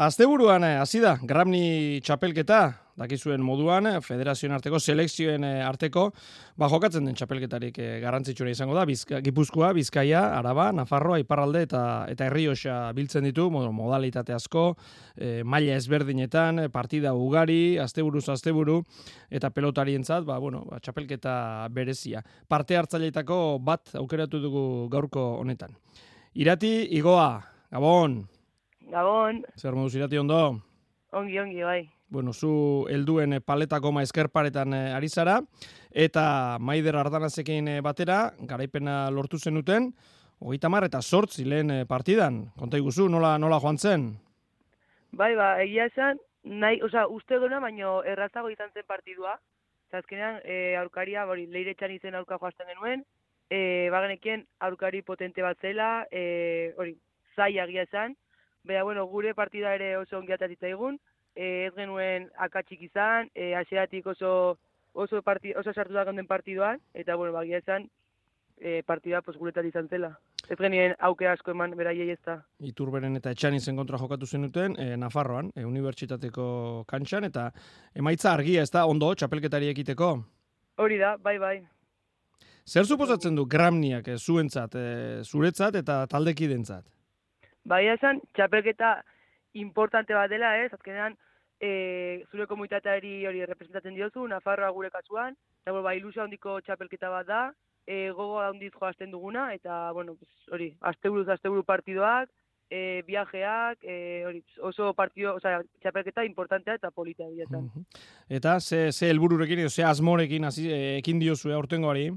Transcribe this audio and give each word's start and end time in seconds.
Asteburuan 0.00 0.64
eh, 0.64 0.78
hasi 0.80 0.96
da 0.96 1.18
Gramni 1.20 2.00
txapelketa, 2.00 2.60
dakizuen 2.96 3.42
moduan, 3.44 3.84
eh, 3.84 3.98
federazioen 4.00 4.54
arteko, 4.56 4.78
selekzioen 4.80 5.44
eh, 5.44 5.58
arteko, 5.60 6.06
ba 6.56 6.70
jokatzen 6.72 7.04
den 7.04 7.18
txapelketarik 7.18 7.76
garrantzitsuna 8.00 8.54
izango 8.54 8.78
da, 8.78 8.86
Bizka, 8.88 9.20
Gipuzkoa, 9.20 9.74
Bizkaia, 9.76 10.22
Araba, 10.38 10.70
Nafarroa, 10.72 11.20
Iparralde 11.20 11.66
eta 11.68 11.82
eta 12.08 12.30
Herrioxa 12.30 12.78
biltzen 12.96 13.28
ditu, 13.28 13.50
modalitate 13.52 14.32
asko, 14.32 14.64
e, 15.20 15.44
maila 15.44 15.76
ezberdinetan, 15.76 16.70
partida 16.72 17.12
ugari, 17.12 17.76
asteburuz 17.84 18.24
asteburu 18.32 18.80
eta 19.28 19.52
pelotarientzat, 19.52 20.24
ba 20.24 20.40
bueno, 20.40 20.64
ba, 20.64 20.80
txapelketa 20.80 21.68
berezia. 21.76 22.24
Parte 22.48 22.80
hartzaileetako 22.80 23.58
bat 23.60 23.92
aukeratu 24.00 24.40
dugu 24.48 24.66
gaurko 24.88 25.34
honetan. 25.44 25.76
Irati, 26.40 26.78
Igoa, 26.96 27.34
Gabon. 27.68 28.22
Gabon. 28.90 29.44
Zer 29.56 29.76
moduz 29.78 29.94
irati 29.94 30.18
ondo? 30.18 30.40
Ongi, 31.14 31.38
ongi, 31.38 31.62
bai. 31.62 31.80
Bueno, 32.10 32.32
zu 32.32 32.86
helduen 32.90 33.38
paletako 33.46 33.92
ma 33.94 34.02
eskerparetan 34.02 34.74
eh, 34.74 34.94
ari 34.96 35.08
zara, 35.08 35.36
eta 35.90 36.58
maider 36.58 36.96
ardanazekin 36.98 37.68
eh, 37.70 37.80
batera, 37.86 38.32
garaipena 38.50 39.04
lortu 39.14 39.38
zenuten, 39.38 39.92
hogeita 40.40 40.68
mar 40.68 40.88
eta 40.88 41.02
sortzi 41.02 41.44
lehen 41.46 41.70
eh, 41.70 41.84
partidan. 41.86 42.48
Konta 42.58 42.80
iguzu, 42.80 43.06
nola, 43.08 43.36
nola 43.38 43.60
joan 43.62 43.78
zen? 43.78 44.08
Bai, 45.12 45.36
ba, 45.38 45.52
egia 45.62 45.86
esan, 45.90 46.18
nahi, 46.42 46.80
oza, 46.82 47.06
uste 47.06 47.38
duna, 47.38 47.60
baino 47.62 48.00
errazago 48.02 48.50
izan 48.50 48.74
zen 48.74 48.86
partidua. 48.88 49.36
Zazkenean, 49.90 50.40
e, 50.44 50.76
aurkaria, 50.78 51.24
hori, 51.26 51.46
leire 51.50 51.74
izen 51.94 52.14
aurka 52.14 52.38
joazten 52.38 52.66
genuen, 52.66 53.04
e, 53.50 53.88
bagenekien 53.90 54.46
aurkari 54.60 55.02
potente 55.02 55.42
bat 55.42 55.58
zela, 55.60 56.06
e, 56.10 56.72
hori, 56.78 56.94
zai 57.34 57.58
agia 57.58 57.82
esan, 57.82 58.14
Bera, 58.64 58.82
bueno, 58.84 59.06
gure 59.06 59.34
partida 59.34 59.74
ere 59.74 59.96
oso 59.96 60.18
ongiatat 60.18 60.50
egun, 60.62 60.98
e, 61.34 61.66
ez 61.66 61.74
genuen 61.74 62.28
akatsik 62.36 62.82
izan, 62.82 63.30
e, 63.34 63.54
asiatik 63.54 64.06
oso 64.06 64.58
oso, 64.92 65.22
parti, 65.22 65.54
oso 65.54 65.72
sartu 65.72 65.94
da 65.94 66.04
den 66.04 66.26
partiduan, 66.26 66.80
eta, 66.94 67.16
bueno, 67.16 67.32
bagia 67.32 67.58
esan, 67.58 67.88
e, 68.58 68.82
partida 68.82 69.22
pues, 69.22 69.36
guretat 69.38 69.64
izan 69.64 69.88
zela. 69.88 70.18
Ez 70.48 70.58
genien 70.58 70.94
auke 70.98 71.28
asko 71.28 71.52
eman, 71.52 71.76
bera, 71.76 71.92
ez 71.92 72.18
da. 72.26 72.40
Iturberen 72.58 73.16
eta 73.16 73.30
etxan 73.30 73.54
izen 73.54 73.76
kontra 73.76 73.98
jokatu 73.98 74.26
zenuten, 74.26 74.76
e, 74.78 74.96
Nafarroan, 74.96 75.52
e, 75.54 75.64
unibertsitateko 75.64 76.84
kantxan, 76.88 77.24
eta 77.24 77.50
emaitza 77.94 78.32
argia, 78.32 78.62
ez 78.62 78.70
da, 78.70 78.86
ondo, 78.86 79.14
txapelketari 79.14 79.68
ekiteko? 79.70 80.14
Hori 80.78 80.98
da, 80.98 81.16
bai, 81.16 81.38
bai. 81.38 81.58
Zer 82.66 82.86
suposatzen 82.86 83.36
du 83.36 83.46
gramniak 83.46 84.08
e, 84.08 84.18
zuentzat, 84.18 84.74
e, 84.74 85.22
zuretzat 85.24 85.76
eta 85.80 86.06
taldekidentzat? 86.10 86.84
Bai 87.64 87.86
esan, 87.88 88.20
txapelketa 88.34 89.00
importante 89.60 90.14
bat 90.14 90.30
dela, 90.30 90.56
ez, 90.62 90.72
azkenean, 90.72 91.16
e, 91.60 92.24
zure 92.30 92.46
komunitateari 92.46 93.26
hori 93.28 93.44
representatzen 93.46 93.94
diozu, 93.94 94.26
Nafarroa 94.28 94.70
gure 94.72 94.90
kasuan, 94.90 95.36
eta 95.64 95.74
bai, 95.84 95.98
ilusio 95.98 96.22
handiko 96.24 96.60
txapelketa 96.64 97.10
bat 97.12 97.26
da, 97.28 97.40
e, 97.86 98.10
gogo 98.16 98.40
handiz 98.40 98.72
joazten 98.72 99.10
duguna, 99.10 99.50
eta, 99.54 99.90
bueno, 99.92 100.16
hori, 100.52 100.72
asteburuz, 100.92 101.28
asteburu 101.28 101.64
partidoak, 101.68 102.30
e, 102.70 103.02
viajeak, 103.06 103.82
e, 103.82 104.24
hori, 104.26 104.42
oso 104.62 104.92
partido, 104.94 105.34
oza, 105.36 105.58
txapelketa 105.82 106.24
importantea 106.24 106.78
eta 106.78 106.90
polita 106.94 107.26
egia 107.26 107.46
Eta, 108.28 108.60
ze, 108.60 108.92
ze 108.92 109.10
elbururekin, 109.10 109.66
edo, 109.66 109.70
ze 109.70 109.84
asmorekin, 109.84 110.44
hasi, 110.44 110.70
ekin 110.98 111.18
diozu, 111.18 111.52
aurtengo 111.52 111.90
hori? 111.90 112.10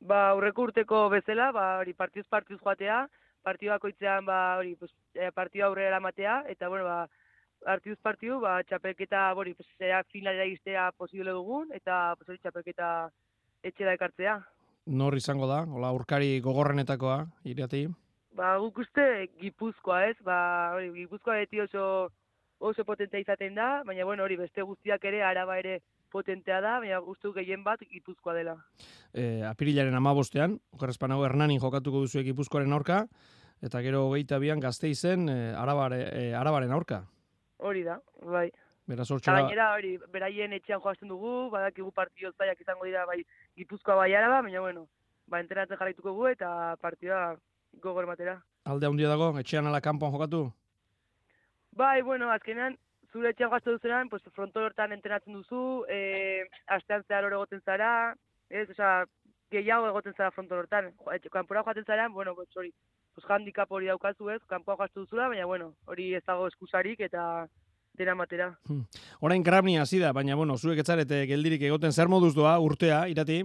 Ba, 0.00 0.30
aurreko 0.34 0.68
urteko 0.68 1.08
bezala, 1.08 1.52
ba, 1.52 1.78
hori, 1.78 1.94
partiduz 1.94 2.26
partiduz 2.28 2.60
joatea, 2.60 3.06
partidu 3.46 3.72
bakoitzean 3.74 4.26
ba 4.26 4.58
hori 4.58 4.74
pues 4.80 4.92
e, 5.14 5.30
partidu 5.30 5.64
aurrera 5.66 5.94
eramatea 5.94 6.42
eta 6.52 6.68
bueno 6.72 6.84
ba 6.84 7.06
partiduz 7.64 7.98
partidu 8.02 8.40
ba 8.40 8.58
chapelketa 8.64 9.22
hori 9.34 9.54
pues 9.54 9.68
sea 9.78 10.02
finalera 10.12 10.46
istea 10.50 10.90
posible 10.92 11.30
dugun 11.30 11.70
eta 11.78 12.14
pues 12.16 12.28
hori 12.28 12.42
chapelketa 12.42 12.90
etxera 13.62 13.94
ekartzea. 13.98 14.40
Nor 14.86 15.16
izango 15.18 15.46
da? 15.50 15.62
Hola 15.66 15.92
urkari 15.94 16.40
gogorrenetakoa 16.40 17.24
irati 17.52 17.86
Ba 18.36 18.56
guk 18.60 18.78
uste 18.84 19.30
Gipuzkoa 19.40 20.04
ez? 20.10 20.16
Ba 20.22 20.38
hori 20.76 20.90
Gipuzkoa 20.98 21.40
beti 21.40 21.62
oso 21.64 22.10
oso 22.58 22.84
potentea 22.84 23.20
izaten 23.20 23.54
da 23.54 23.82
baina 23.84 24.04
bueno 24.04 24.24
hori 24.24 24.36
beste 24.36 24.62
guztiak 24.62 25.04
ere 25.04 25.22
araba 25.22 25.58
ere 25.58 25.80
potentea 26.10 26.60
da, 26.60 26.78
baina 26.80 26.98
guztu 27.04 27.32
gehien 27.36 27.64
bat 27.64 27.80
Gipuzkoa 27.90 28.34
dela. 28.36 28.56
E, 29.12 29.42
apirilaren 29.48 29.94
amabostean, 29.98 30.58
okarrezpan 30.76 31.12
hau 31.12 31.22
Hernanin 31.26 31.60
jokatuko 31.62 32.04
duzu 32.04 32.22
Gipuzkoaren 32.26 32.72
aurka, 32.72 33.04
eta 33.64 33.82
gero 33.84 34.06
hogeita 34.06 34.38
bian 34.42 34.62
gazte 34.62 34.88
izen 34.92 35.28
e, 35.28 35.36
arabare, 35.58 36.02
e, 36.12 36.22
arabaren 36.34 36.72
aurka. 36.72 37.02
Hori 37.58 37.82
da, 37.86 37.98
bai. 38.22 38.48
Beraz 38.86 39.08
hortxora... 39.10 39.42
Gainera 39.42 39.72
hori, 39.74 39.96
beraien 40.12 40.52
etxean 40.54 40.82
joazten 40.82 41.10
dugu, 41.10 41.48
badakigu 41.50 41.90
partio 41.92 42.30
zaiak 42.38 42.60
izango 42.62 42.86
dira 42.86 43.06
bai 43.08 43.22
Gipuzkoa 43.58 43.98
bai 43.98 44.12
araba, 44.14 44.42
baina 44.46 44.62
bueno, 44.62 44.86
ba 45.26 45.42
entrenatzen 45.42 45.80
jarraituko 45.80 46.14
gu 46.14 46.28
eta 46.30 46.76
partida 46.80 47.34
gogor 47.82 48.06
matera. 48.06 48.38
Alde 48.64 48.86
handia 48.86 49.10
dago, 49.10 49.32
etxean 49.40 49.66
ala 49.66 49.82
kanpoan 49.82 50.14
jokatu? 50.14 50.46
Bai, 51.76 52.00
bueno, 52.00 52.30
azkenean, 52.32 52.78
zure 53.12 53.34
etxean 53.34 53.50
joazte 53.52 53.74
duzunean, 53.74 54.08
pues, 54.08 54.22
frontoi 54.32 54.64
hortan 54.64 54.94
entrenatzen 54.96 55.34
duzu, 55.36 55.84
e, 55.92 56.46
astean 56.72 57.04
zehar 57.04 57.26
hori 57.26 57.36
egoten 57.36 57.60
zara, 57.60 57.90
ez, 58.48 58.64
oza, 58.72 59.04
gehiago 59.52 59.90
egoten 59.90 60.16
zara 60.16 60.32
frontoi 60.32 60.62
hortan. 60.62 60.88
Kanpura 61.34 61.62
joaten 61.66 61.84
zara, 61.84 62.08
bueno, 62.08 62.34
pues, 62.34 62.48
hori, 62.56 62.72
pues, 63.14 63.28
handikap 63.28 63.70
hori 63.70 63.92
daukazu 63.92 64.32
ez, 64.32 64.40
kanpoa 64.48 64.78
joazte 64.80 65.02
duzula, 65.02 65.28
baina, 65.28 65.44
bueno, 65.44 65.74
hori 65.84 66.14
ez 66.14 66.24
dago 66.24 66.48
eskusarik 66.48 67.04
eta 67.10 67.46
dena 67.96 68.14
matera. 68.14 68.50
Hmm. 68.68 68.88
Orain 69.20 69.44
grabnia 69.44 69.82
hasi 69.82 70.00
da, 70.00 70.14
baina, 70.16 70.34
bueno, 70.34 70.56
zuek 70.56 70.80
etzarete 70.80 71.26
geldirik 71.28 71.68
egoten 71.68 71.92
zer 71.92 72.08
moduz 72.08 72.34
doa, 72.34 72.58
urtea, 72.58 73.06
irati? 73.12 73.42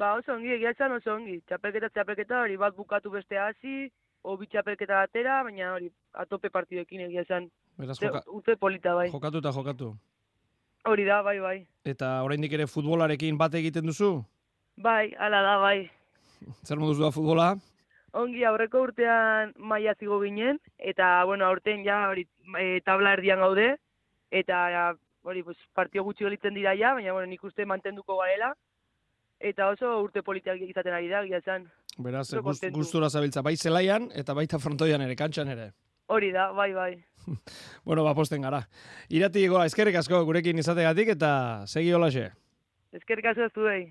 Ba, 0.00 0.14
oso 0.16 0.32
ongi, 0.32 0.54
egia 0.56 0.72
oso 0.96 1.12
ongi. 1.12 1.42
Txapelketa, 1.46 1.90
txapelketa, 1.90 2.40
hori 2.40 2.56
bat 2.56 2.76
bukatu 2.76 3.10
beste 3.10 3.36
hasi, 3.36 3.90
obi 4.22 4.46
txapelketa 4.46 5.02
batera, 5.04 5.40
baina 5.46 5.74
hori, 5.74 5.90
atope 6.12 6.50
partidekin 6.50 7.06
egia 7.06 7.24
esan. 7.26 7.48
Beraz, 7.80 7.98
joka... 8.00 8.22
Uze 8.28 8.56
polita, 8.60 8.94
bai. 8.94 9.08
Jokatu 9.12 9.40
eta 9.40 9.52
jokatu. 9.56 9.94
Hori 10.88 11.04
da, 11.04 11.20
bai, 11.22 11.38
bai. 11.40 11.56
Eta 11.84 12.20
oraindik 12.24 12.52
ere 12.56 12.66
futbolarekin 12.68 13.38
bat 13.40 13.54
egiten 13.54 13.88
duzu? 13.88 14.12
Bai, 14.80 15.12
ala 15.18 15.42
da, 15.44 15.56
bai. 15.60 15.90
Zer 16.66 16.80
moduz 16.80 16.98
da 17.00 17.12
futbola? 17.14 17.52
Ongi, 18.16 18.42
aurreko 18.48 18.82
urtean 18.88 19.52
maia 19.56 19.94
zigo 19.94 20.18
ginen, 20.24 20.58
eta, 20.78 21.12
bueno, 21.28 21.46
aurten 21.46 21.84
ja, 21.86 22.08
hori, 22.10 22.26
e, 22.58 22.80
tabla 22.82 23.12
erdian 23.14 23.38
gaude, 23.44 23.68
eta, 24.34 24.96
hori, 25.22 25.44
pues, 25.46 25.60
partio 25.76 26.02
gutxi 26.02 26.26
gelitzen 26.26 26.56
dira 26.56 26.74
ja, 26.74 26.94
baina, 26.96 27.12
bueno, 27.14 27.30
nik 27.30 27.44
uste 27.46 27.66
mantenduko 27.70 28.18
garela, 28.18 28.54
eta 29.40 29.70
oso 29.72 29.96
urte 30.04 30.22
politiak 30.22 30.60
izaten 30.62 30.94
ari 30.94 31.08
da, 31.08 31.22
gira 31.24 31.40
zan. 31.40 31.66
Beraz, 32.00 32.28
gustura 32.72 33.08
zabiltza, 33.10 33.42
bai 33.42 33.56
zelaian, 33.56 34.10
eta 34.14 34.34
baita 34.36 34.60
frontoian 34.62 35.02
ere, 35.02 35.16
kantxan 35.16 35.48
ere. 35.52 35.70
Hori 36.10 36.30
da, 36.34 36.50
bai, 36.52 36.72
bai. 36.74 36.92
bueno, 37.86 38.04
ba, 38.04 38.14
posten 38.14 38.42
gara. 38.42 38.62
Irati, 39.08 39.46
goa, 39.48 39.64
eskerrik 39.70 39.96
asko 40.00 40.22
gurekin 40.28 40.58
izategatik 40.58 41.14
eta 41.16 41.32
segi 41.66 41.92
hola 41.96 42.10
xe. 42.12 42.28
Eskerrik 42.96 43.32
asko 43.32 43.48
ez 43.48 43.88